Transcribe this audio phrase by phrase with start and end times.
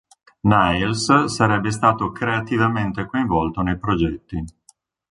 [0.43, 4.43] Niles sarebbe stato creativamente coinvolto nei progetti.